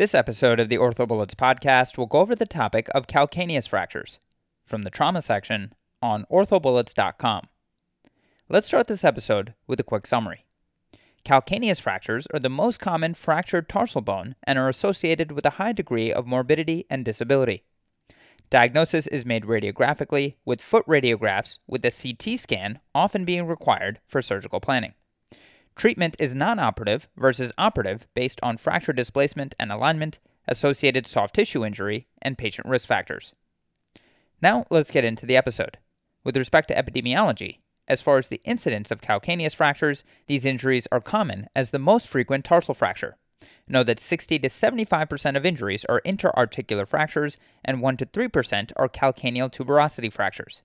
[0.00, 4.18] This episode of the OrthoBullets podcast will go over the topic of calcaneus fractures
[4.64, 7.48] from the trauma section on orthobullets.com.
[8.48, 10.46] Let's start this episode with a quick summary.
[11.22, 15.72] Calcaneus fractures are the most common fractured tarsal bone and are associated with a high
[15.72, 17.64] degree of morbidity and disability.
[18.48, 24.22] Diagnosis is made radiographically, with foot radiographs with a CT scan often being required for
[24.22, 24.94] surgical planning.
[25.80, 31.64] Treatment is non operative versus operative based on fracture displacement and alignment, associated soft tissue
[31.64, 33.32] injury, and patient risk factors.
[34.42, 35.78] Now, let's get into the episode.
[36.22, 41.00] With respect to epidemiology, as far as the incidence of calcaneus fractures, these injuries are
[41.00, 43.16] common as the most frequent tarsal fracture.
[43.66, 48.88] Know that 60 to 75% of injuries are interarticular fractures and 1 to 3% are
[48.90, 50.60] calcaneal tuberosity fractures.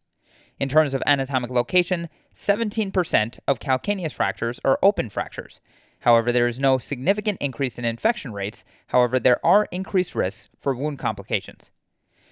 [0.59, 5.59] In terms of anatomic location, 17% of calcaneus fractures are open fractures.
[5.99, 8.63] However, there is no significant increase in infection rates.
[8.87, 11.71] However, there are increased risks for wound complications.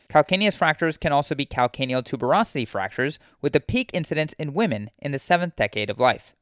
[0.10, 5.12] Calcaneus fractures can also be calcaneal tuberosity fractures, with a peak incidence in women in
[5.12, 6.36] the seventh decade of life.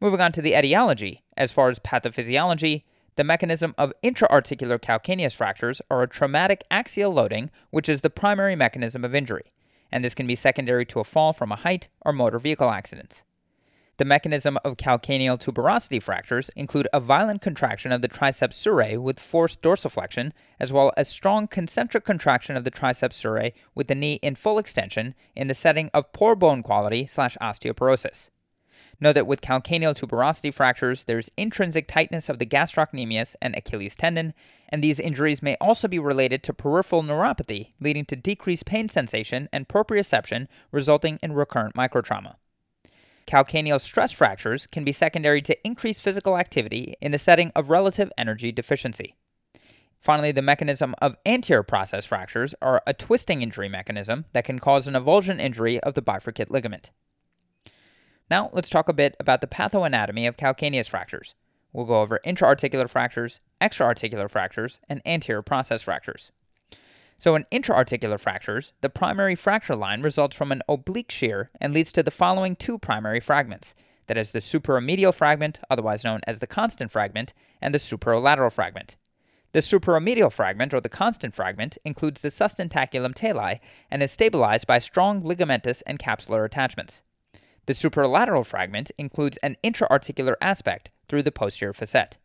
[0.00, 2.84] Moving on to the etiology, as far as pathophysiology,
[3.16, 8.56] the mechanism of intraarticular calcaneus fractures are a traumatic axial loading, which is the primary
[8.56, 9.52] mechanism of injury
[9.90, 13.22] and this can be secondary to a fall from a height or motor vehicle accidents.
[13.98, 19.18] The mechanism of calcaneal tuberosity fractures include a violent contraction of the triceps surae with
[19.18, 24.14] forced dorsiflexion, as well as strong concentric contraction of the triceps surae with the knee
[24.22, 28.28] in full extension in the setting of poor bone quality slash osteoporosis.
[28.98, 34.32] Know that with calcaneal tuberosity fractures, there's intrinsic tightness of the gastrocnemius and Achilles tendon,
[34.70, 39.48] and these injuries may also be related to peripheral neuropathy, leading to decreased pain sensation
[39.52, 42.36] and proprioception, resulting in recurrent microtrauma.
[43.26, 48.10] Calcaneal stress fractures can be secondary to increased physical activity in the setting of relative
[48.16, 49.14] energy deficiency.
[50.00, 54.86] Finally, the mechanism of anterior process fractures are a twisting injury mechanism that can cause
[54.86, 56.90] an avulsion injury of the bifurcate ligament.
[58.30, 61.34] Now, let's talk a bit about the pathoanatomy of calcaneus fractures.
[61.72, 66.32] We'll go over intraarticular fractures, extraarticular fractures, and anterior process fractures.
[67.18, 71.92] So, in intraarticular fractures, the primary fracture line results from an oblique shear and leads
[71.92, 73.74] to the following two primary fragments
[74.06, 78.96] that is, the superomedial fragment, otherwise known as the constant fragment, and the superolateral fragment.
[79.52, 83.60] The superomedial fragment, or the constant fragment, includes the sustentaculum tali
[83.90, 87.02] and is stabilized by strong ligamentous and capsular attachments.
[87.66, 92.16] The superolateral fragment includes an intraarticular aspect through the posterior facet.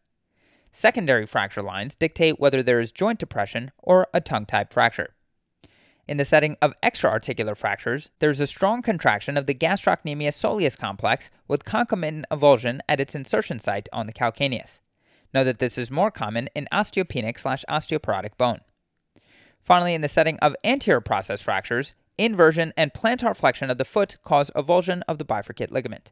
[0.72, 5.14] Secondary fracture lines dictate whether there is joint depression or a tongue type fracture.
[6.08, 10.78] In the setting of extraarticular fractures, there is a strong contraction of the gastrocnemius soleus
[10.78, 14.80] complex with concomitant avulsion at its insertion site on the calcaneus.
[15.34, 18.62] Note that this is more common in osteopenic slash osteoporotic bone.
[19.64, 24.18] Finally, in the setting of anterior process fractures, inversion, and plantar flexion of the foot
[24.24, 26.12] cause avulsion of the bifurcate ligament.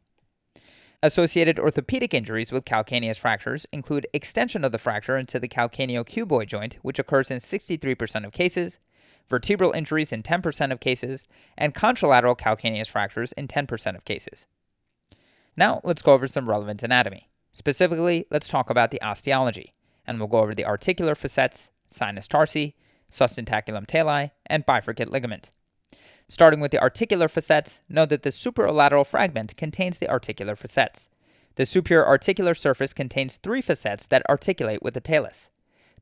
[1.02, 6.76] Associated orthopedic injuries with calcaneus fractures include extension of the fracture into the calcaneocuboid joint,
[6.82, 8.78] which occurs in 63% of cases,
[9.30, 11.24] vertebral injuries in 10% of cases,
[11.56, 14.44] and contralateral calcaneus fractures in 10% of cases.
[15.56, 17.30] Now, let's go over some relevant anatomy.
[17.52, 19.72] Specifically, let's talk about the osteology,
[20.06, 22.76] and we'll go over the articular facets, sinus tarsi,
[23.10, 25.48] sustentaculum tali, and bifurcate ligament.
[26.30, 31.08] Starting with the articular facets, note that the superolateral fragment contains the articular facets.
[31.56, 35.50] The superior articular surface contains three facets that articulate with the talus.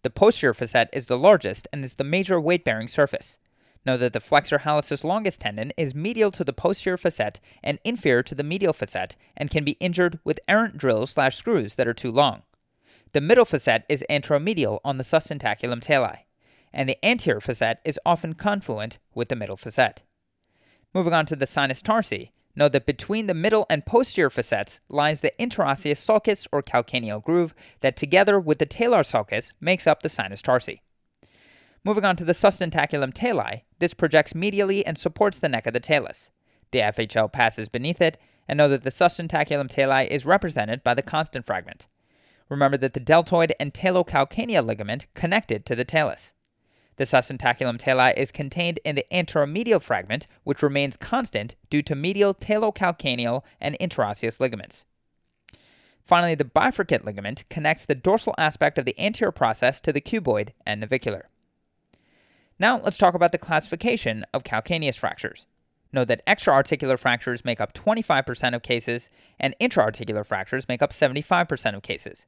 [0.03, 3.39] The posterior facet is the largest and is the major weight bearing surface.
[3.87, 8.23] Note that the flexor hallucis longus tendon is medial to the posterior facet and inferior
[8.25, 11.95] to the medial facet and can be injured with errant drills slash screws that are
[11.95, 12.43] too long.
[13.13, 16.27] The middle facet is anteromedial on the sustentaculum tali,
[16.71, 20.03] and the anterior facet is often confluent with the middle facet.
[20.99, 25.21] Moving on to the sinus tarsi, note that between the middle and posterior facets lies
[25.21, 30.09] the interosseous sulcus or calcaneal groove that together with the talar sulcus makes up the
[30.09, 30.83] sinus tarsi.
[31.85, 35.79] Moving on to the sustentaculum tali, this projects medially and supports the neck of the
[35.79, 36.31] talus.
[36.73, 38.19] The FHL passes beneath it,
[38.49, 41.87] and know that the sustentaculum tali is represented by the constant fragment.
[42.49, 46.33] Remember that the deltoid and talocalcaneal ligament connected to the talus.
[46.99, 52.35] The sustentaculum tali is contained in the anteromedial fragment, which remains constant due to medial
[52.35, 54.85] talocalcaneal and interosseous ligaments.
[56.05, 60.51] Finally, the bifurcate ligament connects the dorsal aspect of the anterior process to the cuboid
[60.67, 61.29] and navicular.
[62.59, 65.47] Now, let's talk about the classification of calcaneus fractures.
[65.93, 69.09] Note that extraarticular fractures make up 25% of cases,
[69.39, 72.27] and intraarticular fractures make up 75% of cases.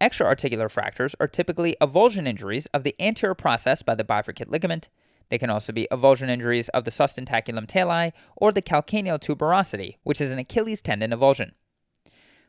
[0.00, 4.88] Extra-articular fractures are typically avulsion injuries of the anterior process by the bifurcate ligament.
[5.28, 10.20] They can also be avulsion injuries of the sustentaculum tali or the calcaneal tuberosity, which
[10.20, 11.52] is an Achilles tendon avulsion.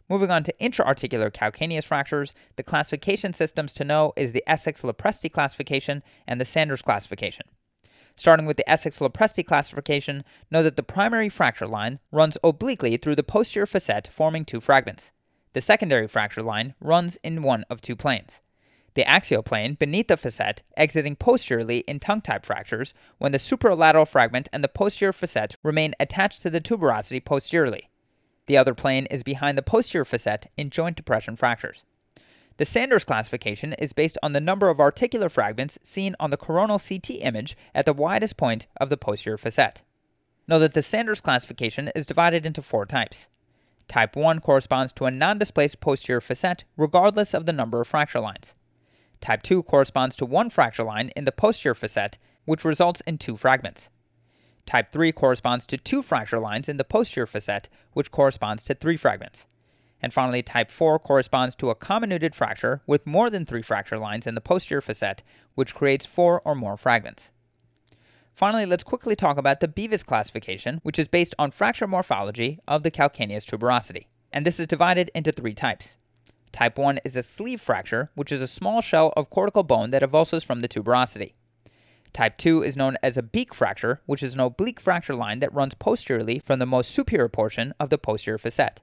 [0.09, 6.03] Moving on to intra-articular calcaneus fractures, the classification systems to know is the Essex-Lopresti classification
[6.27, 7.45] and the Sanders classification.
[8.15, 13.24] Starting with the Essex-Lopresti classification, know that the primary fracture line runs obliquely through the
[13.24, 15.12] posterior facet, forming two fragments.
[15.53, 18.39] The secondary fracture line runs in one of two planes.
[18.94, 24.50] The axial plane beneath the facet exiting posteriorly in tongue-type fractures when the superolateral fragment
[24.51, 27.89] and the posterior facet remain attached to the tuberosity posteriorly.
[28.48, 31.83] The other plane is behind the posterior facet in joint depression fractures.
[32.57, 36.80] The Sanders classification is based on the number of articular fragments seen on the coronal
[36.80, 39.81] CT image at the widest point of the posterior facet.
[40.48, 43.30] Know that the Sanders classification is divided into four types.
[43.88, 48.19] Type 1 corresponds to a non displaced posterior facet regardless of the number of fracture
[48.19, 48.54] lines.
[49.19, 53.38] Type 2 corresponds to one fracture line in the posterior facet, which results in two
[53.38, 53.89] fragments.
[54.66, 58.98] Type 3 corresponds to two fracture lines in the posterior facet, which corresponds to three
[58.98, 59.45] fragments.
[60.01, 64.25] And finally, type 4 corresponds to a comminuted fracture with more than three fracture lines
[64.25, 65.22] in the posterior facet,
[65.54, 67.31] which creates four or more fragments.
[68.42, 72.82] Finally, let's quickly talk about the Beavis classification, which is based on fracture morphology of
[72.82, 74.08] the calcaneus tuberosity.
[74.34, 75.96] And this is divided into three types.
[76.52, 80.02] Type 1 is a sleeve fracture, which is a small shell of cortical bone that
[80.02, 81.34] avulses from the tuberosity.
[82.14, 85.54] Type 2 is known as a beak fracture, which is an oblique fracture line that
[85.54, 88.82] runs posteriorly from the most superior portion of the posterior facet.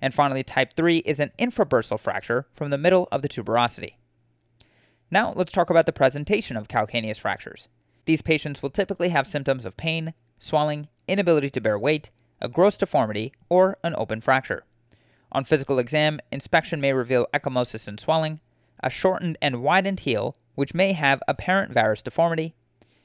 [0.00, 3.92] And finally, type 3 is an infrabursal fracture from the middle of the tuberosity.
[5.12, 7.68] Now, let's talk about the presentation of calcaneus fractures.
[8.06, 12.10] These patients will typically have symptoms of pain, swelling, inability to bear weight,
[12.40, 14.64] a gross deformity, or an open fracture.
[15.32, 18.40] On physical exam, inspection may reveal ecchymosis and swelling,
[18.82, 22.54] a shortened and widened heel, which may have apparent varus deformity.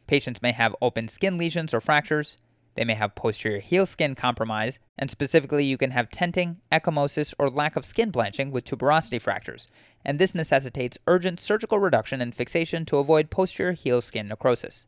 [0.07, 2.37] Patients may have open skin lesions or fractures.
[2.75, 7.49] They may have posterior heel skin compromise, and specifically, you can have tenting, ecchymosis, or
[7.49, 9.69] lack of skin blanching with tuberosity fractures,
[10.03, 14.85] and this necessitates urgent surgical reduction and fixation to avoid posterior heel skin necrosis.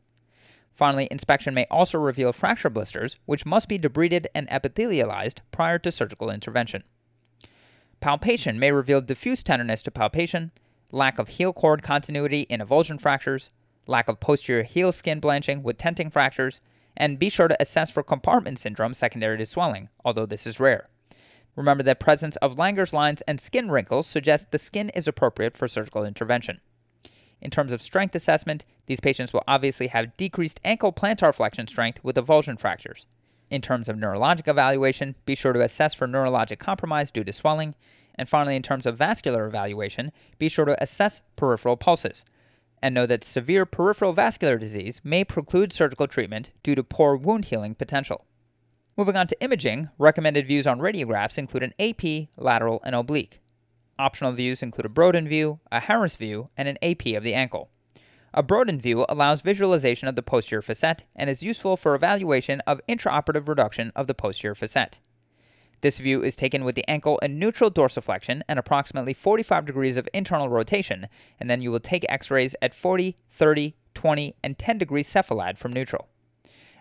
[0.74, 5.90] Finally, inspection may also reveal fracture blisters, which must be debrided and epithelialized prior to
[5.90, 6.84] surgical intervention.
[8.00, 10.52] Palpation may reveal diffuse tenderness to palpation,
[10.92, 13.50] lack of heel cord continuity in avulsion fractures,
[13.86, 16.60] lack of posterior heel skin blanching with tenting fractures,
[16.98, 20.90] and be sure to assess for compartment syndrome secondary to swelling, although this is rare.
[21.56, 25.66] Remember that presence of Langer's lines and skin wrinkles suggests the skin is appropriate for
[25.66, 26.60] surgical intervention.
[27.40, 32.02] In terms of strength assessment, these patients will obviously have decreased ankle plantar flexion strength
[32.02, 33.06] with avulsion fractures.
[33.50, 37.74] In terms of neurologic evaluation, be sure to assess for neurologic compromise due to swelling.
[38.16, 42.24] And finally, in terms of vascular evaluation, be sure to assess peripheral pulses.
[42.80, 47.46] And know that severe peripheral vascular disease may preclude surgical treatment due to poor wound
[47.46, 48.24] healing potential.
[48.96, 53.40] Moving on to imaging, recommended views on radiographs include an AP, lateral, and oblique.
[53.98, 57.70] Optional views include a Broden view, a Harris view, and an AP of the ankle.
[58.32, 62.80] A Broden view allows visualization of the posterior facet and is useful for evaluation of
[62.88, 64.98] intraoperative reduction of the posterior facet.
[65.80, 70.08] This view is taken with the ankle in neutral dorsiflexion and approximately 45 degrees of
[70.12, 71.06] internal rotation,
[71.38, 75.56] and then you will take x rays at 40, 30, 20, and 10 degrees cephalad
[75.56, 76.08] from neutral.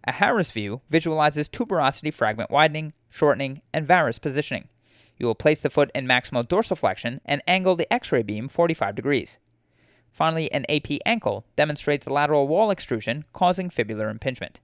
[0.05, 4.67] A Harris view visualizes tuberosity fragment widening, shortening, and varus positioning.
[5.17, 8.95] You will place the foot in maximal dorsiflexion and angle the x ray beam 45
[8.95, 9.37] degrees.
[10.11, 14.59] Finally, an AP ankle demonstrates lateral wall extrusion causing fibular impingement.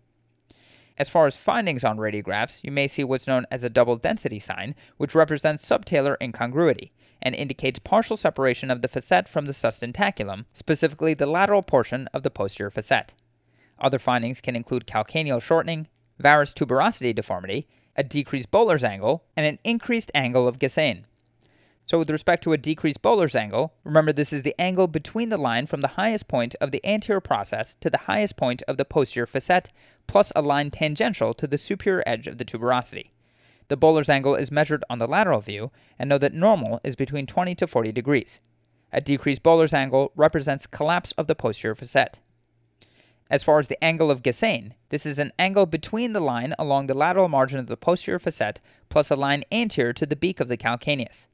[0.97, 4.39] As far as findings on radiographs, you may see what's known as a double density
[4.39, 10.45] sign, which represents subtalar incongruity and indicates partial separation of the facet from the sustentaculum,
[10.53, 13.13] specifically the lateral portion of the posterior facet.
[13.79, 15.87] Other findings can include calcaneal shortening,
[16.19, 21.05] varus tuberosity deformity, a decreased Böhler's angle, and an increased angle of Gissane.
[21.85, 25.37] So with respect to a decreased Böhler's angle, remember this is the angle between the
[25.37, 28.85] line from the highest point of the anterior process to the highest point of the
[28.85, 29.69] posterior facet,
[30.07, 33.11] plus a line tangential to the superior edge of the tuberosity.
[33.67, 37.25] The Böhler's angle is measured on the lateral view, and know that normal is between
[37.25, 38.39] 20 to 40 degrees.
[38.91, 42.19] A decreased Böhler's angle represents collapse of the posterior facet.
[43.29, 46.85] As far as the angle of Gissane, this is an angle between the line along
[46.85, 50.49] the lateral margin of the posterior facet plus a line anterior to the beak of
[50.49, 51.25] the calcaneus.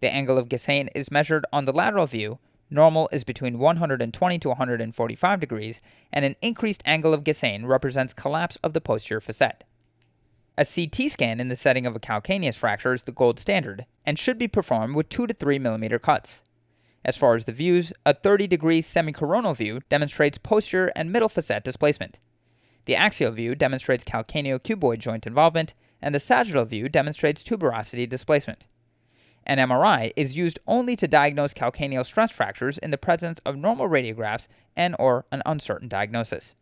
[0.00, 2.38] The angle of Gissane is measured on the lateral view.
[2.70, 5.80] Normal is between 120 to 145 degrees,
[6.12, 9.64] and an increased angle of Gissane represents collapse of the posterior facet.
[10.56, 14.18] A CT scan in the setting of a calcaneus fracture is the gold standard and
[14.18, 16.42] should be performed with 2 to 3 millimeter cuts.
[17.04, 21.64] As far as the views, a 30 degree semicoronal view demonstrates posterior and middle facet
[21.64, 22.18] displacement.
[22.84, 28.66] The axial view demonstrates calcaneocuboid joint involvement, and the sagittal view demonstrates tuberosity displacement.
[29.46, 33.88] An MRI is used only to diagnose calcaneal stress fractures in the presence of normal
[33.88, 36.54] radiographs and or an uncertain diagnosis.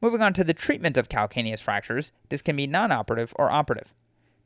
[0.00, 3.94] Moving on to the treatment of calcaneus fractures, this can be non-operative or operative.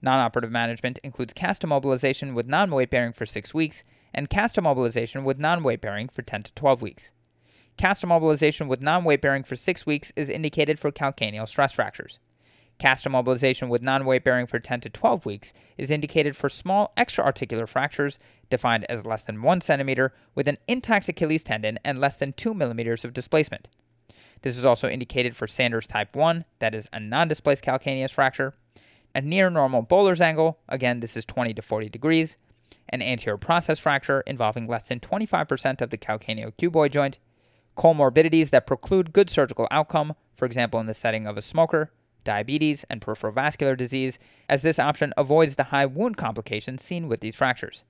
[0.02, 5.38] Non-operative management includes cast immobilization with non-weight bearing for 6 weeks and cast immobilization with
[5.38, 7.10] non-weight bearing for 10 to 12 weeks.
[7.76, 12.18] Cast immobilization with non-weight bearing for 6 weeks is indicated for calcaneal stress fractures.
[12.78, 16.92] Cast immobilization with non weight bearing for 10 to 12 weeks is indicated for small
[16.96, 18.18] extraarticular fractures
[18.50, 22.52] defined as less than 1 centimeter with an intact Achilles tendon and less than 2
[22.52, 23.68] millimeters of displacement.
[24.42, 28.52] This is also indicated for Sanders type 1, that is a non displaced calcaneus fracture,
[29.14, 32.36] a near normal Böhler's angle, again, this is 20 to 40 degrees,
[32.90, 37.18] an anterior process fracture involving less than 25% of the calcaneocuboid joint,
[37.76, 41.90] comorbidities that preclude good surgical outcome, for example, in the setting of a smoker,
[42.26, 44.18] diabetes, and peripheral vascular disease,
[44.50, 47.82] as this option avoids the high wound complications seen with these fractures.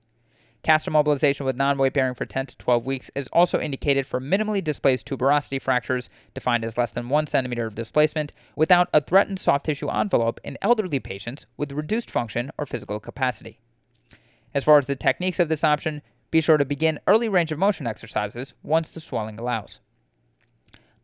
[0.63, 4.19] Cast immobilization with non weight bearing for 10 to 12 weeks is also indicated for
[4.19, 9.39] minimally displaced tuberosity fractures, defined as less than 1 centimeter of displacement, without a threatened
[9.39, 13.59] soft tissue envelope in elderly patients with reduced function or physical capacity.
[14.53, 16.01] As far as the techniques of this option,
[16.31, 19.79] be sure to begin early range of motion exercises once the swelling allows.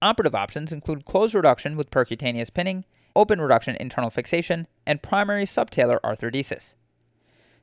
[0.02, 2.84] Operative options include closed reduction with percutaneous pinning
[3.16, 6.74] open reduction internal fixation, and primary subtalar arthrodesis.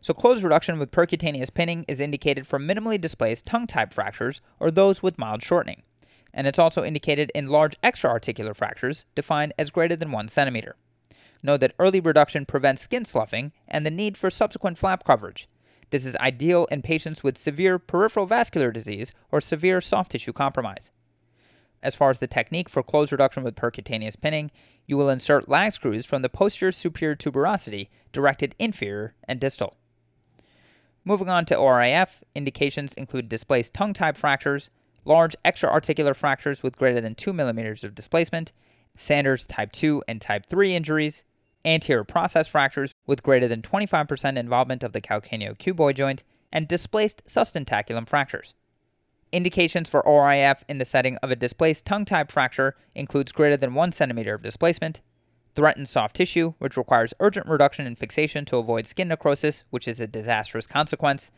[0.01, 4.71] So, closed reduction with percutaneous pinning is indicated for minimally displaced tongue type fractures or
[4.71, 5.83] those with mild shortening,
[6.33, 10.77] and it's also indicated in large extraarticular fractures defined as greater than 1 centimeter.
[11.43, 15.49] Note that early reduction prevents skin sloughing and the need for subsequent flap coverage.
[15.91, 20.91] This is ideal in patients with severe peripheral vascular disease or severe soft tissue compromise.
[21.83, 24.51] As far as the technique for closed reduction with percutaneous pinning,
[24.87, 29.77] you will insert lag screws from the posterior superior tuberosity directed inferior and distal.
[31.05, 34.69] Moving on to ORIF, indications include displaced tongue type fractures,
[35.05, 38.53] large extraarticular fractures with greater than 2 millimeters of displacement,
[38.97, 41.25] Sanders type 2 and type 3 injuries,
[41.65, 46.23] anterior process fractures with greater than 25% involvement of the calcaneocuboid joint,
[46.53, 48.55] and displaced sustentaculum fractures.
[49.33, 53.75] Indications for ORIF in the setting of a displaced tongue type fracture includes greater than
[53.75, 55.01] 1 centimeter of displacement,
[55.55, 60.01] threatened soft tissue, which requires urgent reduction and fixation to avoid skin necrosis, which is
[60.01, 61.31] a disastrous consequence,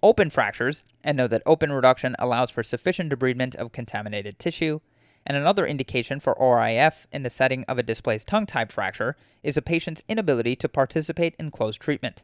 [0.00, 4.78] open fractures, and know that open reduction allows for sufficient debridement of contaminated tissue,
[5.26, 9.56] and another indication for ORIF in the setting of a displaced tongue type fracture is
[9.56, 12.22] a patient's inability to participate in closed treatment.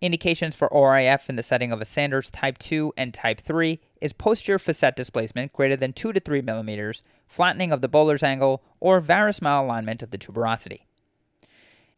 [0.00, 4.12] Indications for ORIF in the setting of a Sanders type 2 and type 3 is
[4.12, 9.00] posterior facet displacement greater than 2 to 3 millimeters, flattening of the Böhler's angle, or
[9.00, 10.82] varus malalignment of the tuberosity.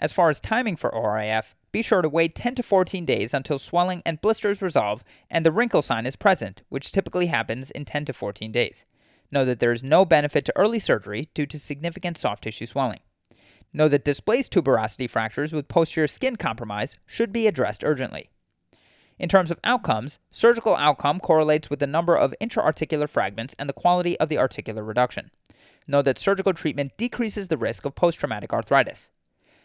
[0.01, 3.59] As far as timing for ORIF, be sure to wait 10 to 14 days until
[3.59, 8.07] swelling and blisters resolve and the wrinkle sign is present, which typically happens in 10
[8.07, 8.87] to 14 days.
[9.31, 13.01] Know that there is no benefit to early surgery due to significant soft tissue swelling.
[13.73, 18.31] Know that displaced tuberosity fractures with posterior skin compromise should be addressed urgently.
[19.19, 23.75] In terms of outcomes, surgical outcome correlates with the number of intraarticular fragments and the
[23.75, 25.31] quality of the articular reduction.
[25.87, 29.11] Know that surgical treatment decreases the risk of post traumatic arthritis.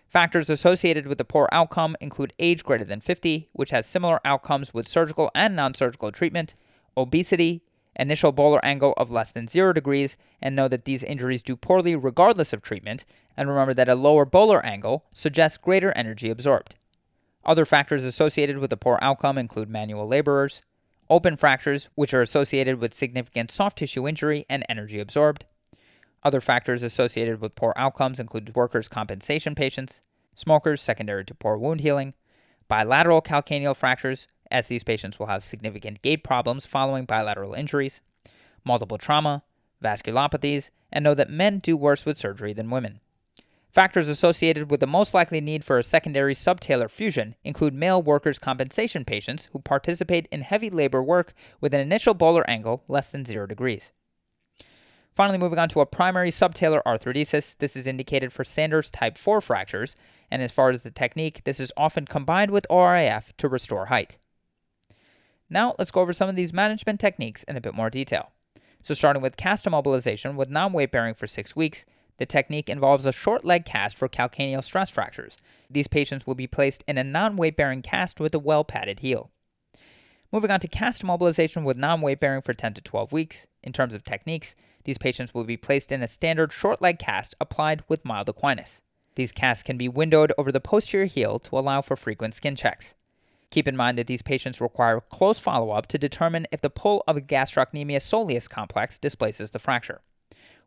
[0.07, 4.73] Factors associated with the poor outcome include age greater than 50, which has similar outcomes
[4.73, 6.53] with surgical and non surgical treatment,
[6.95, 7.63] obesity,
[7.97, 11.95] initial Böhler angle of less than 0 degrees, and know that these injuries do poorly
[11.95, 13.05] regardless of treatment,
[13.37, 16.75] and remember that a lower Böhler angle suggests greater energy absorbed.
[17.45, 20.61] Other factors associated with a poor outcome include manual laborers,
[21.09, 25.45] open fractures, which are associated with significant soft tissue injury and energy absorbed.
[26.23, 30.01] Other factors associated with poor outcomes include workers' compensation patients,
[30.33, 32.15] smokers secondary to poor wound healing,
[32.67, 38.01] bilateral calcaneal fractures, as these patients will have significant gait problems following bilateral injuries,
[38.63, 39.43] multiple trauma,
[39.83, 42.99] vasculopathies, and know that men do worse with surgery than women.
[43.69, 48.39] Factors associated with the most likely need for a secondary subtalar fusion include male workers'
[48.39, 53.25] compensation patients who participate in heavy labor work with an initial Böhler angle less than
[53.25, 53.91] 0 degrees.
[55.13, 57.57] Finally, moving on to a primary subtalar arthrodesis.
[57.57, 59.95] This is indicated for Sanders type 4 fractures,
[60.31, 64.17] and as far as the technique, this is often combined with ORIF to restore height.
[65.55, 68.29] Now, let's go over some of these management techniques in a bit more detail.
[68.81, 71.85] So, starting with cast immobilization with non weight bearing for six weeks,
[72.17, 75.37] the technique involves a short leg cast for calcaneal stress fractures.
[75.69, 78.99] These patients will be placed in a non weight bearing cast with a well padded
[78.99, 79.31] heel.
[80.29, 83.47] Moving on to cast mobilization with non weight bearing for 10 to 12 weeks.
[83.63, 87.33] In terms of techniques, these patients will be placed in a standard short leg cast
[87.39, 88.81] applied with mild equinus.
[89.15, 92.93] These casts can be windowed over the posterior heel to allow for frequent skin checks.
[93.55, 97.05] Keep in mind that these patients require close follow up to determine if the pull
[97.07, 100.01] of a gastrocnemius soleus complex displaces the fracture.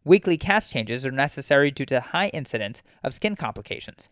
[0.04, 4.08] Weekly cast changes are necessary due to high incidence of skin complications.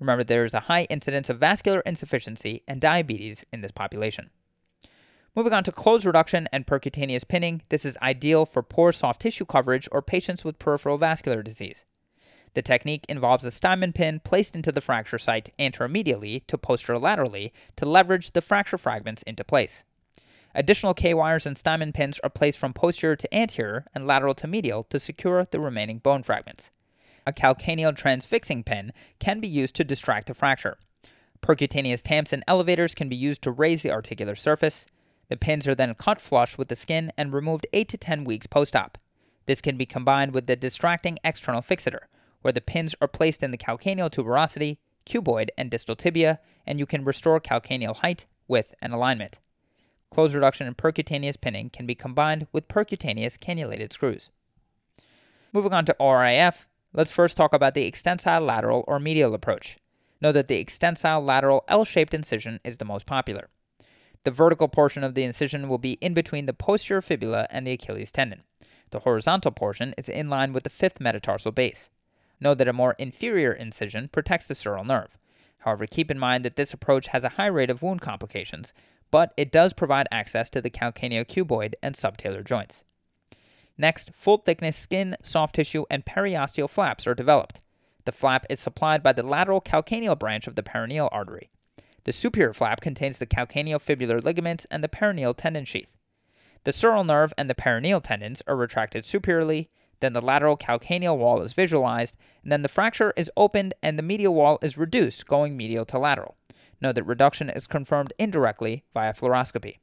[0.00, 4.30] Remember, there is a high incidence of vascular insufficiency and diabetes in this population.
[5.36, 9.44] Moving on to closed reduction and percutaneous pinning, this is ideal for poor soft tissue
[9.44, 11.84] coverage or patients with peripheral vascular disease.
[12.56, 17.84] The technique involves a Steinmann pin placed into the fracture site anteromedially to posterolaterally to
[17.84, 19.84] leverage the fracture fragments into place.
[20.54, 24.46] Additional K wires and Steinmann pins are placed from posterior to anterior and lateral to
[24.46, 26.70] medial to secure the remaining bone fragments.
[27.26, 30.78] A calcaneal transfixing pin can be used to distract the fracture.
[31.42, 34.86] Percutaneous tamps and elevators can be used to raise the articular surface.
[35.28, 38.46] The pins are then cut flush with the skin and removed 8 to 10 weeks
[38.46, 38.96] post op.
[39.44, 42.06] This can be combined with the distracting external fixator,
[42.46, 46.86] where the pins are placed in the calcaneal tuberosity, cuboid, and distal tibia, and you
[46.86, 49.40] can restore calcaneal height, width, and alignment.
[50.12, 54.30] Closed reduction and percutaneous pinning can be combined with percutaneous cannulated screws.
[55.52, 59.78] Moving on to ORIF, let's first talk about the extensile lateral or medial approach.
[60.20, 63.48] Know that the extensile lateral L shaped incision is the most popular.
[64.22, 67.72] The vertical portion of the incision will be in between the posterior fibula and the
[67.72, 68.44] Achilles tendon.
[68.92, 71.90] The horizontal portion is in line with the fifth metatarsal base.
[72.40, 75.16] Note that a more inferior incision protects the sural nerve.
[75.58, 78.72] However, keep in mind that this approach has a high rate of wound complications,
[79.10, 82.84] but it does provide access to the calcaneocuboid and subtalar joints.
[83.78, 87.60] Next, full thickness skin, soft tissue, and periosteal flaps are developed.
[88.04, 91.50] The flap is supplied by the lateral calcaneal branch of the peroneal artery.
[92.04, 95.92] The superior flap contains the calcaneofibular ligaments and the peroneal tendon sheath.
[96.62, 101.42] The sural nerve and the peroneal tendons are retracted superiorly, then the lateral calcaneal wall
[101.42, 105.56] is visualized, and then the fracture is opened and the medial wall is reduced, going
[105.56, 106.36] medial to lateral.
[106.80, 109.78] Note that reduction is confirmed indirectly via fluoroscopy.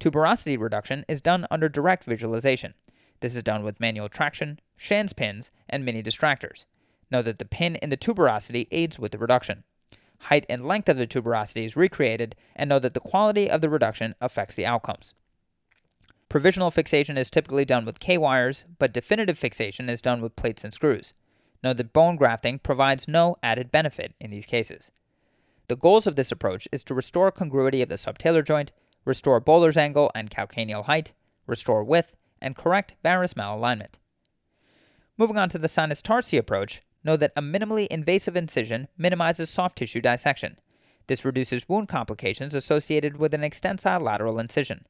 [0.00, 2.74] Tuberosity reduction is done under direct visualization.
[3.20, 6.64] This is done with manual traction, Schanz pins, and mini distractors.
[7.10, 9.64] Note that the pin in the tuberosity aids with the reduction.
[10.22, 13.68] Height and length of the tuberosity is recreated, and know that the quality of the
[13.68, 15.14] reduction affects the outcomes.
[16.28, 20.64] Provisional fixation is typically done with K wires, but definitive fixation is done with plates
[20.64, 21.12] and screws.
[21.62, 24.90] Note that bone grafting provides no added benefit in these cases.
[25.68, 28.72] The goals of this approach is to restore congruity of the subtalar joint,
[29.04, 31.12] restore Böhler's angle and calcaneal height,
[31.46, 33.94] restore width, and correct varus malalignment.
[35.16, 39.78] Moving on to the sinus tarsi approach, know that a minimally invasive incision minimizes soft
[39.78, 40.58] tissue dissection.
[41.06, 44.84] This reduces wound complications associated with an extensile lateral incision.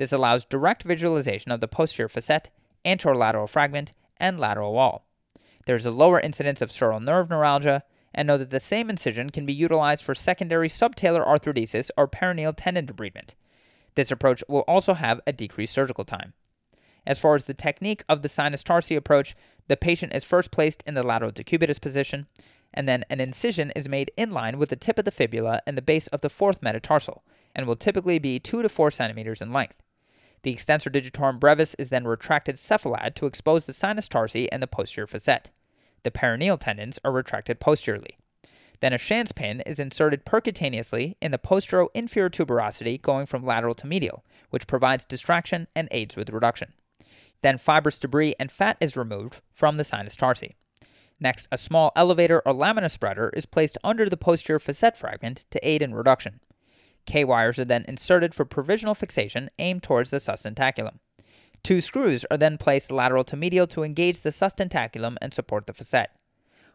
[0.00, 2.48] This allows direct visualization of the posterior facet,
[2.86, 5.04] anterolateral fragment, and lateral wall.
[5.66, 7.82] There is a lower incidence of sural nerve neuralgia,
[8.14, 12.54] and know that the same incision can be utilized for secondary subtalar arthrodesis or peroneal
[12.56, 13.34] tendon debridement.
[13.94, 16.32] This approach will also have a decreased surgical time.
[17.06, 19.36] As far as the technique of the sinus tarsi approach,
[19.68, 22.26] the patient is first placed in the lateral decubitus position,
[22.72, 25.76] and then an incision is made in line with the tip of the fibula and
[25.76, 27.22] the base of the fourth metatarsal,
[27.54, 29.76] and will typically be 2 to 4 centimeters in length.
[30.42, 34.66] The extensor digitorum brevis is then retracted cephalad to expose the sinus tarsi and the
[34.66, 35.50] posterior facet.
[36.02, 38.16] The peroneal tendons are retracted posteriorly.
[38.80, 43.86] Then a Schanz pin is inserted percutaneously in the postero-inferior tuberosity going from lateral to
[43.86, 46.72] medial, which provides distraction and aids with reduction.
[47.42, 50.56] Then fibrous debris and fat is removed from the sinus tarsi.
[51.20, 55.68] Next, a small elevator or lamina spreader is placed under the posterior facet fragment to
[55.68, 56.40] aid in reduction.
[57.10, 61.00] K wires are then inserted for provisional fixation aimed towards the sustentaculum.
[61.64, 65.72] Two screws are then placed lateral to medial to engage the sustentaculum and support the
[65.72, 66.10] facet.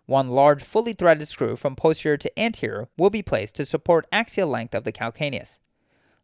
[0.07, 4.49] One large, fully threaded screw from posterior to anterior will be placed to support axial
[4.49, 5.57] length of the calcaneus.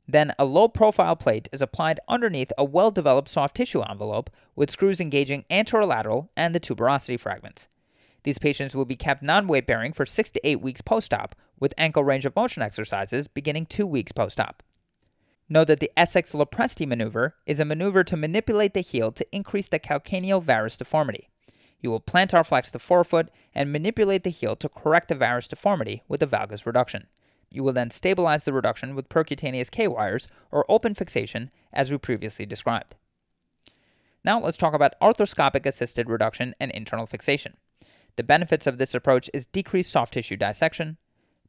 [0.05, 4.69] Then a low profile plate is applied underneath a well developed soft tissue envelope with
[4.69, 7.69] screws engaging anterolateral and the tuberosity fragments.
[8.23, 11.35] These patients will be kept non weight bearing for 6 to 8 weeks post op,
[11.59, 14.63] with ankle range of motion exercises beginning 2 weeks post op.
[15.49, 19.67] Note that the Essex Lopresti maneuver is a maneuver to manipulate the heel to increase
[19.67, 21.27] the calcaneal varus deformity.
[21.81, 26.03] You will plantar flex the forefoot and manipulate the heel to correct the varus deformity
[26.07, 27.07] with a valgus reduction.
[27.49, 31.97] You will then stabilize the reduction with percutaneous K wires or open fixation as we
[31.97, 32.95] previously described.
[34.23, 37.57] Now let's talk about arthroscopic assisted reduction and internal fixation.
[38.15, 40.97] The benefits of this approach is decreased soft tissue dissection,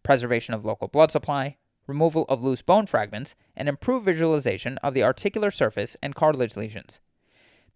[0.03, 5.03] preservation of local blood supply, removal of loose bone fragments, and improved visualization of the
[5.03, 7.01] articular surface and cartilage lesions.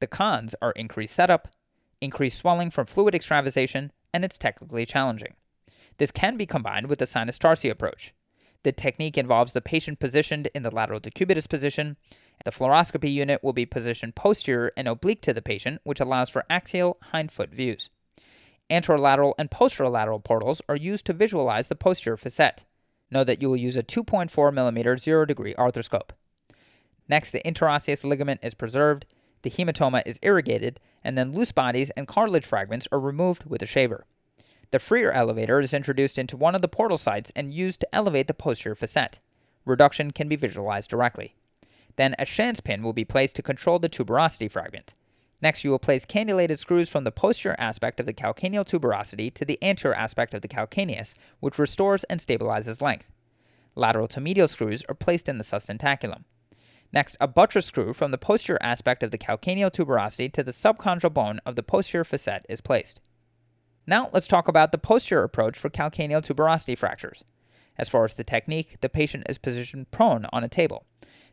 [0.00, 1.48] The cons are increased setup,
[2.00, 5.34] increased swelling from fluid extravasation, and it's technically challenging.
[5.98, 8.14] This can be combined with the sinus tarsi approach.
[8.62, 11.96] The technique involves the patient positioned in the lateral decubitus position.
[12.44, 16.44] The fluoroscopy unit will be positioned posterior and oblique to the patient, which allows for
[16.50, 17.90] axial hindfoot views.
[18.70, 22.64] Anterolateral and posterolateral portals are used to visualize the posterior facet.
[23.10, 26.10] Know that you will use a 2.4 mm 0 degree arthroscope.
[27.08, 29.06] Next, the interosseous ligament is preserved,
[29.42, 33.66] the hematoma is irrigated, and then loose bodies and cartilage fragments are removed with a
[33.66, 34.04] shaver.
[34.72, 38.26] The Freer elevator is introduced into one of the portal sites and used to elevate
[38.26, 39.20] the posterior facet.
[39.64, 41.36] Reduction can be visualized directly.
[41.94, 44.94] Then a Schanz pin will be placed to control the tuberosity fragment.
[45.42, 49.44] Next, you will place cannulated screws from the posterior aspect of the calcaneal tuberosity to
[49.44, 53.06] the anterior aspect of the calcaneus, which restores and stabilizes length.
[53.74, 56.24] Lateral to medial screws are placed in the sustentaculum.
[56.92, 61.12] Next, a buttress screw from the posterior aspect of the calcaneal tuberosity to the subchondral
[61.12, 63.00] bone of the posterior facet is placed.
[63.86, 67.22] Now, let's talk about the posterior approach for calcaneal tuberosity fractures.
[67.76, 70.86] As far as the technique, the patient is positioned prone on a table.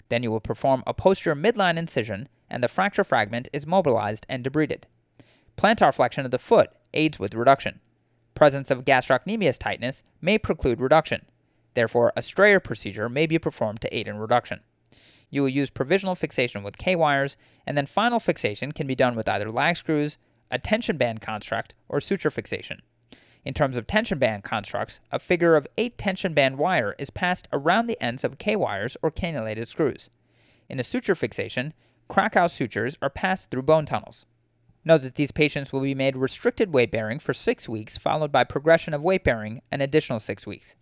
[0.09, 4.45] Then you will perform a posterior midline incision, and the fracture fragment is mobilized and
[4.45, 4.83] debrided.
[5.57, 7.79] Plantar flexion of the foot aids with reduction.
[8.35, 11.25] Presence of gastrocnemius tightness may preclude reduction.
[11.73, 14.59] Therefore, a Strayer procedure may be performed to aid in reduction.
[15.31, 19.15] You will use provisional fixation with K wires, and then final fixation can be done
[19.15, 20.19] with either lag screws,
[20.51, 22.83] a tension band construct, or suture fixation.
[23.43, 27.47] In terms of tension band constructs, a figure of 8 tension band wire is passed
[27.51, 30.09] around the ends of K wires or cannulated screws.
[30.69, 31.73] In a suture fixation,
[32.13, 34.27] Krakow sutures are passed through bone tunnels.
[34.85, 38.43] Note that these patients will be made restricted weight bearing for 6 weeks, followed by
[38.43, 40.75] progression of weight bearing an additional 6 weeks.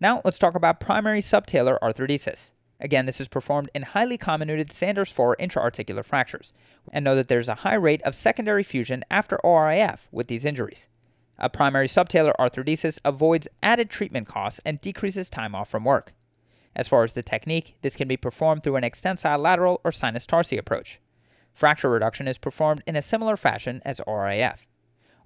[0.00, 2.50] Now let's talk about primary subtalar arthrodesis.
[2.80, 6.52] Again, this is performed in highly comminuted Sanders 4 intraarticular fractures,
[6.92, 10.88] and know that there's a high rate of secondary fusion after ORIF with these injuries.
[11.38, 16.12] A primary subtalar arthrodesis avoids added treatment costs and decreases time off from work.
[16.74, 20.26] As far as the technique, this can be performed through an extensile lateral or sinus
[20.26, 21.00] tarsi approach.
[21.52, 24.66] Fracture reduction is performed in a similar fashion as ORIF.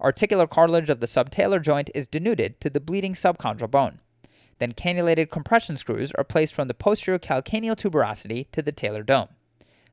[0.01, 4.01] Articular cartilage of the subtalar joint is denuded to the bleeding subchondral bone.
[4.59, 9.29] Then cannulated compression screws are placed from the posterior calcaneal tuberosity to the talar dome.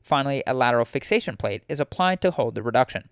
[0.02, 3.10] Finally, a lateral fixation plate is applied to hold the reduction.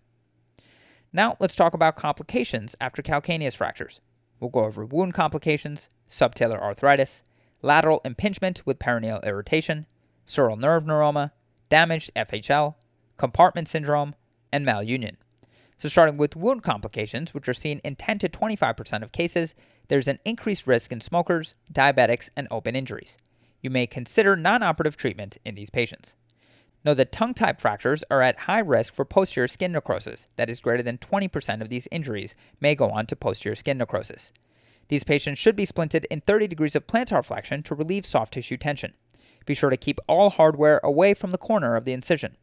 [1.14, 4.00] Now, let's talk about complications after calcaneus fractures.
[4.40, 7.22] We'll go over wound complications, subtalar arthritis,
[7.62, 9.86] lateral impingement with peroneal irritation,
[10.26, 11.32] sural nerve neuroma,
[11.70, 12.76] damaged FHL,
[13.18, 14.16] compartment syndrome,
[14.52, 15.16] and malunion.
[15.78, 19.56] So, starting with wound complications, which are seen in 10 to 25% of cases,
[19.88, 23.18] there's an increased risk in smokers, diabetics, and open injuries.
[23.62, 26.14] You may consider non operative treatment in these patients.
[26.84, 30.60] Know that tongue type fractures are at high risk for posterior skin necrosis, that is,
[30.60, 34.32] greater than 20% of these injuries may go on to posterior skin necrosis.
[34.92, 38.58] These patients should be splinted in 30 degrees of plantar flexion to relieve soft tissue
[38.58, 38.92] tension.
[39.46, 42.36] Be sure to keep all hardware away from the corner of the incision.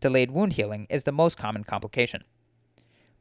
[0.00, 2.24] Delayed wound healing is the most common complication.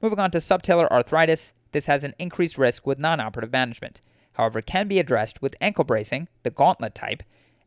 [0.02, 4.02] Moving on to subtalar arthritis, this has an increased risk with non operative management.
[4.32, 7.22] However, can be addressed with ankle bracing, the gauntlet type,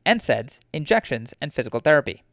[0.05, 2.25] NSAIDs, injections, and physical therapy.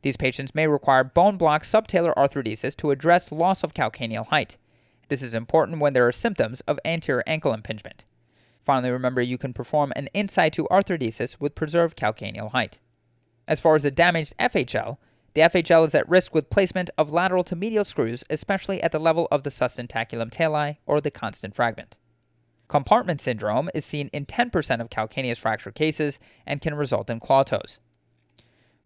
[0.00, 4.56] These patients may require bone block subtalar arthrodesis to address loss of calcaneal height.
[5.08, 8.04] This is important when there are symptoms of anterior ankle impingement.
[8.64, 12.78] Finally, remember you can perform an in situ arthrodesis with preserved calcaneal height.
[13.46, 14.98] As far as the damaged FHL,
[15.34, 18.98] the FHL is at risk with placement of lateral to medial screws, especially at the
[18.98, 21.96] level of the sustentaculum tali or the constant fragment.
[22.68, 27.44] Compartment syndrome is seen in 10% of calcaneus fracture cases and can result in claw
[27.44, 27.78] toes.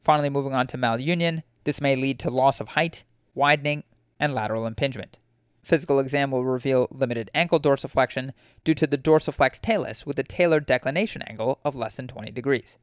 [0.05, 3.05] Finally, moving on to malunion, this may lead to loss of height,
[3.35, 3.85] widening,
[4.19, 5.19] and lateral impingement.
[5.63, 8.33] Physical exam will reveal limited ankle dorsiflexion
[8.65, 12.79] due to the dorsiflex talus with a talar declination angle of less than 20 degrees.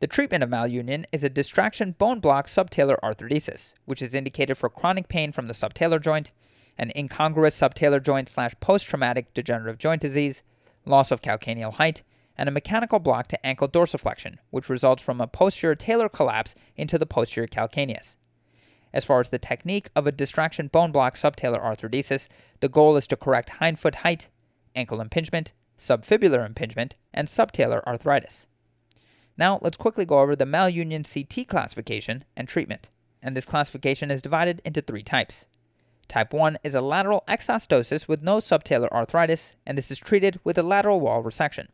[0.00, 4.68] The treatment of malunion is a distraction bone block subtalar arthrodesis, which is indicated for
[4.68, 6.32] chronic pain from the subtalar joint,
[6.76, 10.42] an incongruous subtalar joint slash post traumatic degenerative joint disease,
[10.84, 12.02] loss of calcaneal height,
[12.36, 16.98] and a mechanical block to ankle dorsiflexion, which results from a posterior talar collapse into
[16.98, 18.16] the posterior calcaneus.
[18.92, 22.28] As far as the technique of a distraction bone block subtalar arthrodesis,
[22.60, 24.28] the goal is to correct hindfoot height,
[24.74, 28.46] ankle impingement, subfibular impingement, and subtalar arthritis.
[29.36, 32.88] Now, let's quickly go over the malunion CT classification and treatment.
[33.22, 35.46] And this classification is divided into three types.
[36.08, 40.58] Type 1 is a lateral exostosis with no subtalar arthritis, and this is treated with
[40.58, 41.68] a lateral wall resection.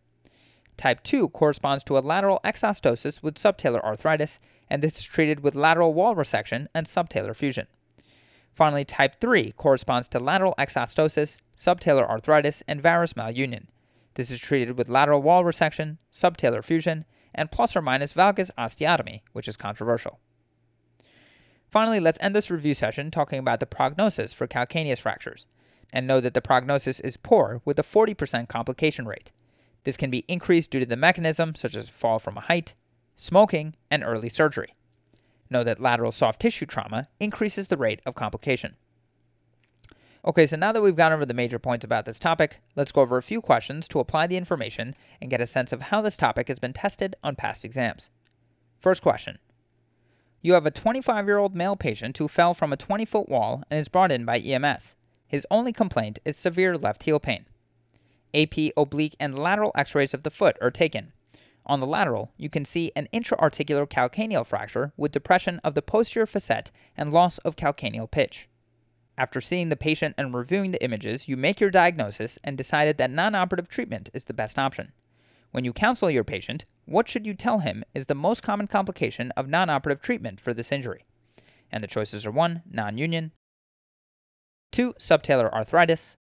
[0.79, 4.39] Type 2 corresponds to a lateral exostosis with subtalar arthritis,
[4.71, 7.67] and this is treated with lateral wall resection and subtalar fusion.
[8.55, 13.67] Finally, type 3 corresponds to lateral exostosis, subtalar arthritis, and varus malunion.
[14.15, 19.23] This is treated with lateral wall resection, subtalar fusion, and plus or minus valgus osteotomy,
[19.33, 20.21] which is controversial.
[21.69, 25.47] Finally, let's end this review session talking about the prognosis for calcaneus fractures,
[25.93, 29.33] and know that the prognosis is poor with a 40% complication rate.
[29.85, 32.75] This can be increased due to the mechanism, such as fall from a height,
[33.17, 34.75] smoking, and early surgery.
[35.51, 38.77] Know that lateral soft tissue trauma increases the rate of complication.
[40.25, 43.01] Okay, so now that we've gone over the major points about this topic, let's go
[43.01, 46.17] over a few questions to apply the information and get a sense of how this
[46.17, 48.11] topic has been tested on past exams.
[48.81, 49.39] First question
[50.43, 53.63] You have a 25 year old male patient who fell from a 20 foot wall
[53.71, 54.97] and is brought in by EMS.
[55.27, 57.47] His only complaint is severe left heel pain.
[58.35, 61.13] AP, oblique, and lateral x rays of the foot are taken.
[61.67, 66.27] On the lateral, you can see an intra-articular calcaneal fracture with depression of the posterior
[66.27, 68.49] facet and loss of calcaneal pitch.
[69.19, 73.11] After seeing the patient and reviewing the images, you make your diagnosis and decided that
[73.11, 74.93] non operative treatment is the best option.
[75.51, 79.33] When you counsel your patient, what should you tell him is the most common complication
[79.33, 81.05] of non operative treatment for this injury?
[81.71, 82.63] And the choices are 1.
[82.71, 83.33] Non union,
[84.73, 84.95] 2.
[84.95, 86.17] Subtalar arthritis,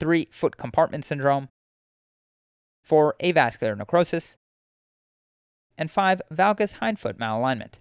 [0.00, 0.28] 3.
[0.30, 1.48] Foot compartment syndrome,
[2.82, 3.16] 4.
[3.22, 4.36] Avascular necrosis,
[5.78, 6.22] and 5.
[6.32, 7.74] Valgus hindfoot malalignment.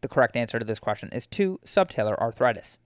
[0.00, 1.60] The correct answer to this question is 2.
[1.64, 2.76] Subtalar arthritis.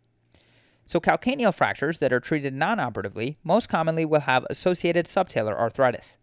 [0.87, 6.17] So, calcaneal fractures that are treated non operatively most commonly will have associated subtalar arthritis.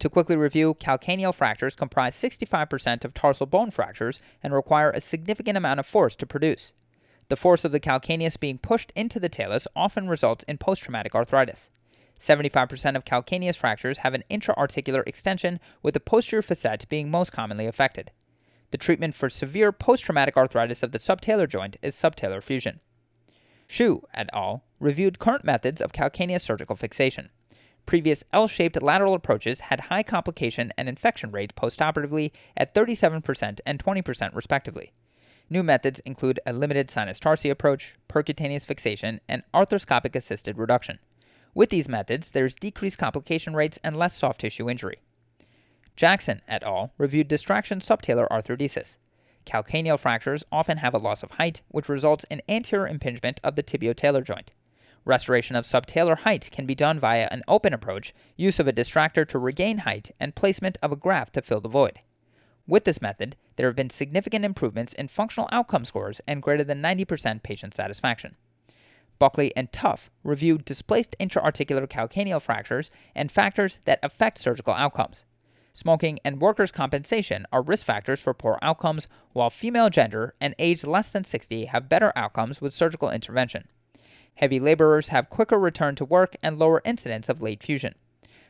[0.00, 5.58] To quickly review, calcaneal fractures comprise 65% of tarsal bone fractures and require a significant
[5.58, 6.72] amount of force to produce.
[7.28, 11.14] The force of the calcaneus being pushed into the talus often results in post traumatic
[11.14, 11.68] arthritis.
[12.20, 17.66] 75% of calcaneus fractures have an intra-articular extension, with the posterior facet being most commonly
[17.66, 18.10] affected.
[18.70, 22.80] The treatment for severe post traumatic arthritis of the subtalar joint is subtalar fusion.
[23.68, 24.64] Xu et al.
[24.80, 27.30] reviewed current methods of calcaneus surgical fixation.
[27.88, 33.82] Previous L shaped lateral approaches had high complication and infection rates postoperatively at 37% and
[33.82, 34.92] 20% respectively.
[35.48, 40.98] New methods include a limited sinus tarsi approach, percutaneous fixation, and arthroscopic assisted reduction.
[41.54, 44.98] With these methods, there's decreased complication rates and less soft tissue injury.
[45.96, 46.92] Jackson et al.
[46.98, 48.96] reviewed distraction subtalar arthrodesis.
[49.46, 53.62] Calcaneal fractures often have a loss of height, which results in anterior impingement of the
[53.62, 54.52] tibiotalar joint.
[55.08, 59.26] Restoration of subtalar height can be done via an open approach, use of a distractor
[59.28, 62.00] to regain height, and placement of a graft to fill the void.
[62.66, 66.82] With this method, there have been significant improvements in functional outcome scores and greater than
[66.82, 68.36] 90% patient satisfaction.
[69.18, 75.24] Buckley and Tough reviewed displaced intra-articular calcaneal fractures and factors that affect surgical outcomes.
[75.72, 80.84] Smoking and workers' compensation are risk factors for poor outcomes, while female gender and age
[80.84, 83.68] less than 60 have better outcomes with surgical intervention.
[84.38, 87.96] Heavy laborers have quicker return to work and lower incidence of late fusion.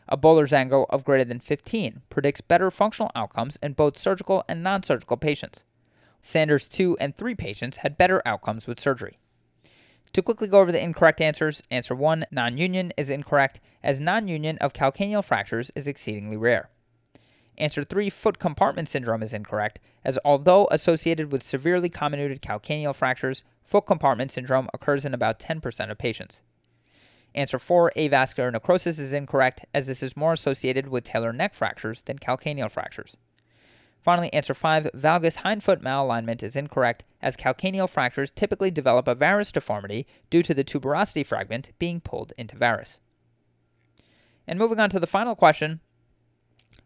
[0.07, 4.63] A Böhler's angle of greater than 15 predicts better functional outcomes in both surgical and
[4.63, 5.65] non surgical patients.
[6.21, 9.17] Sanders 2 and 3 patients had better outcomes with surgery.
[10.13, 14.29] To quickly go over the incorrect answers, answer 1, non union, is incorrect, as non
[14.29, 16.69] union of calcaneal fractures is exceedingly rare.
[17.57, 23.43] Answer 3, foot compartment syndrome, is incorrect, as although associated with severely comminuted calcaneal fractures,
[23.69, 26.41] foot compartment syndrome occurs in about 10% of patients.
[27.35, 32.03] Answer 4, avascular necrosis is incorrect, as this is more associated with talar neck fractures
[32.03, 33.17] than calcaneal fractures.
[34.01, 39.53] Finally, answer 5, valgus hindfoot malalignment is incorrect, as calcaneal fractures typically develop a varus
[39.53, 42.97] deformity due to the tuberosity fragment being pulled into varus.
[44.47, 45.81] And moving on to the final question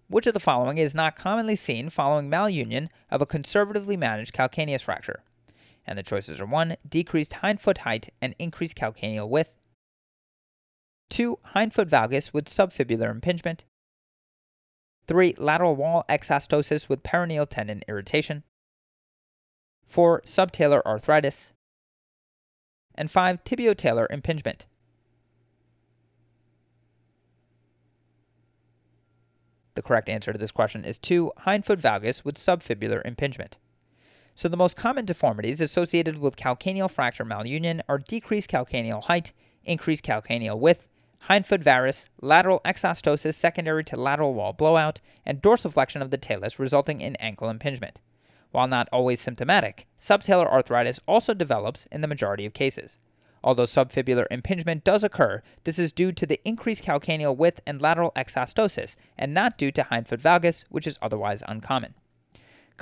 [0.09, 4.83] which of the following is not commonly seen following malunion of a conservatively managed calcaneus
[4.83, 5.23] fracture?
[5.87, 6.77] And the choices are 1.
[6.89, 9.53] Decreased hindfoot height and increased calcaneal width.
[11.11, 11.39] 2.
[11.55, 13.65] Hindfoot valgus with subfibular impingement.
[15.09, 15.35] 3.
[15.39, 18.45] Lateral wall exostosis with peroneal tendon irritation.
[19.87, 20.23] 4.
[20.23, 21.53] Subtalar arthritis.
[22.95, 23.45] And 5.
[23.45, 24.67] Tibiotalar impingement.
[29.75, 31.33] The correct answer to this question is 2.
[31.45, 33.57] Hindfoot valgus with subfibular impingement.
[34.35, 39.33] So, the most common deformities associated with calcaneal fracture malunion are decreased calcaneal height,
[39.65, 40.89] increased calcaneal width,
[41.29, 47.01] hindfoot varus, lateral exostosis secondary to lateral wall blowout, and dorsiflexion of the talus resulting
[47.01, 48.01] in ankle impingement.
[48.51, 52.97] While not always symptomatic, subtalar arthritis also develops in the majority of cases.
[53.45, 58.13] Although subfibular impingement does occur, this is due to the increased calcaneal width and lateral
[58.17, 61.95] exostosis, and not due to hindfoot valgus, which is otherwise uncommon.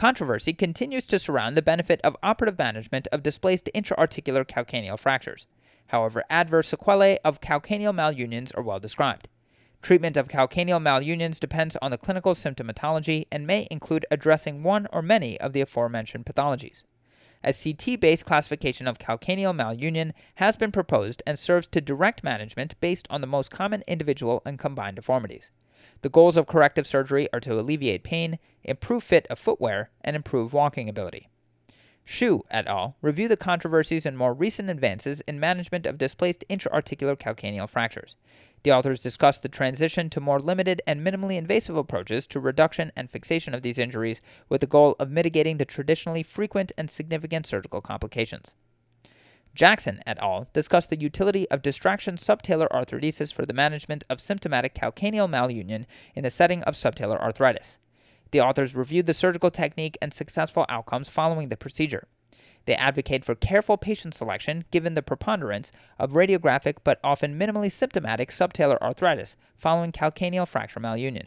[0.00, 5.46] Controversy continues to surround the benefit of operative management of displaced intra-articular calcaneal fractures.
[5.88, 9.28] However, adverse sequelae of calcaneal malunions are well described.
[9.82, 15.02] Treatment of calcaneal malunions depends on the clinical symptomatology and may include addressing one or
[15.02, 16.82] many of the aforementioned pathologies.
[17.42, 22.78] A CT based classification of calcaneal malunion has been proposed and serves to direct management
[22.80, 25.50] based on the most common individual and combined deformities.
[26.02, 30.52] The goals of corrective surgery are to alleviate pain, improve fit of footwear, and improve
[30.52, 31.28] walking ability.
[32.04, 32.96] Shu et al.
[33.00, 38.16] review the controversies and more recent advances in management of displaced intra-articular calcaneal fractures.
[38.62, 43.10] The authors discuss the transition to more limited and minimally invasive approaches to reduction and
[43.10, 47.80] fixation of these injuries with the goal of mitigating the traditionally frequent and significant surgical
[47.80, 48.54] complications.
[49.54, 50.46] Jackson et al.
[50.52, 56.22] discuss the utility of distraction subtalar arthrodesis for the management of symptomatic calcaneal malunion in
[56.22, 57.78] the setting of subtalar arthritis.
[58.30, 62.06] The authors reviewed the surgical technique and successful outcomes following the procedure.
[62.66, 68.30] They advocate for careful patient selection given the preponderance of radiographic but often minimally symptomatic
[68.30, 71.26] subtalar arthritis following calcaneal fracture malunion.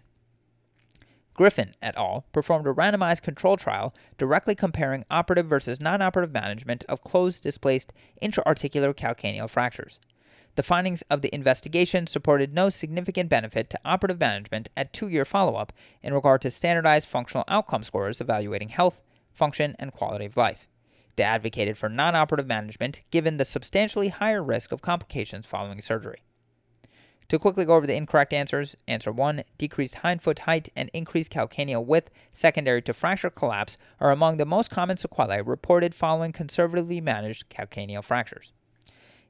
[1.34, 2.26] Griffin et al.
[2.32, 7.92] performed a randomized control trial directly comparing operative versus non-operative management of closed displaced
[8.22, 10.00] intra-articular calcaneal fractures.
[10.56, 15.26] The findings of the investigation supported no significant benefit to operative management at two year
[15.26, 20.38] follow up in regard to standardized functional outcome scores evaluating health, function, and quality of
[20.38, 20.68] life.
[21.16, 26.24] They advocated for non operative management given the substantially higher risk of complications following surgery.
[27.30, 31.84] To quickly go over the incorrect answers, answer 1, decreased hindfoot height and increased calcaneal
[31.84, 37.50] width secondary to fracture collapse are among the most common sequelae reported following conservatively managed
[37.50, 38.54] calcaneal fractures.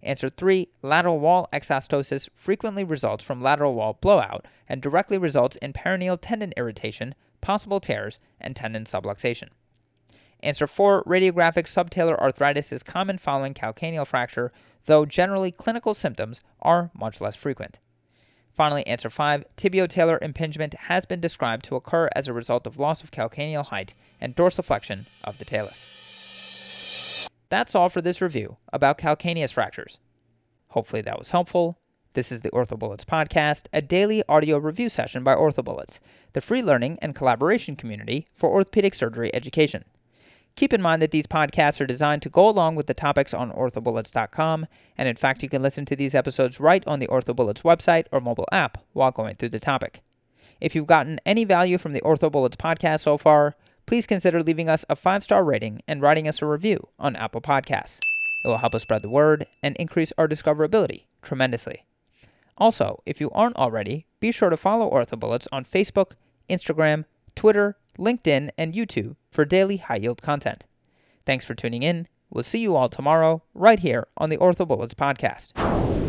[0.02, 5.72] Answer 3, lateral wall exostosis frequently results from lateral wall blowout and directly results in
[5.72, 9.50] peroneal tendon irritation, possible tears, and tendon subluxation.
[10.44, 14.52] Answer 4 Radiographic subtalar arthritis is common following calcaneal fracture,
[14.88, 17.80] though generally clinical symptoms are much less frequent.
[18.52, 23.02] Finally, answer 5 Tibiotalar impingement has been described to occur as a result of loss
[23.02, 25.88] of calcaneal height and dorsiflexion of the talus.
[27.48, 29.98] That's all for this review about calcaneus fractures.
[30.68, 31.78] Hopefully, that was helpful.
[32.16, 36.00] This is the OrthoBullets podcast, a daily audio review session by OrthoBullets,
[36.34, 39.86] the free learning and collaboration community for orthopedic surgery education.
[40.56, 43.52] Keep in mind that these podcasts are designed to go along with the topics on
[43.52, 48.06] orthobullets.com, and in fact, you can listen to these episodes right on the OrthoBullets website
[48.12, 50.02] or mobile app while going through the topic.
[50.62, 53.56] If you've gotten any value from the OrthoBullets podcast so far,
[53.88, 57.42] please consider leaving us a five star rating and writing us a review on Apple
[57.42, 58.00] Podcasts.
[58.46, 61.86] It will help us spread the word and increase our discoverability tremendously.
[62.58, 66.12] Also, if you aren't already, be sure to follow OrthoBullets on Facebook,
[66.50, 70.66] Instagram, Twitter, LinkedIn, and YouTube for daily high yield content.
[71.26, 72.08] Thanks for tuning in.
[72.30, 76.03] We'll see you all tomorrow, right here on the OrthoBullets podcast.